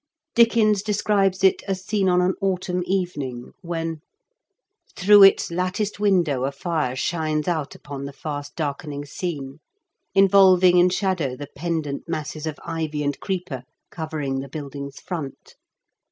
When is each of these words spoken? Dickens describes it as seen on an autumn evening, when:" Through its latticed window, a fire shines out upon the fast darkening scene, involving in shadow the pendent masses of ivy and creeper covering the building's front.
Dickens 0.33 0.81
describes 0.81 1.43
it 1.43 1.61
as 1.67 1.85
seen 1.85 2.09
on 2.09 2.23
an 2.23 2.33
autumn 2.41 2.81
evening, 2.87 3.51
when:" 3.61 4.01
Through 4.97 5.21
its 5.21 5.51
latticed 5.51 5.99
window, 5.99 6.45
a 6.45 6.51
fire 6.51 6.95
shines 6.95 7.47
out 7.47 7.75
upon 7.75 8.05
the 8.05 8.11
fast 8.11 8.55
darkening 8.55 9.05
scene, 9.05 9.59
involving 10.15 10.79
in 10.79 10.89
shadow 10.89 11.35
the 11.35 11.49
pendent 11.55 12.09
masses 12.09 12.47
of 12.47 12.57
ivy 12.65 13.03
and 13.03 13.19
creeper 13.19 13.61
covering 13.91 14.39
the 14.39 14.49
building's 14.49 14.99
front. 14.99 15.53